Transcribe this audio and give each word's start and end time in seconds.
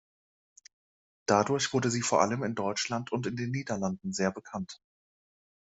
Dadurch 1.27 1.73
wurde 1.73 1.91
sie 1.91 2.01
vor 2.01 2.21
allem 2.23 2.41
in 2.41 2.55
Deutschland 2.55 3.11
und 3.11 3.27
in 3.27 3.35
den 3.35 3.51
Niederlanden 3.51 4.13
sehr 4.13 4.31
bekannt. 4.31 4.81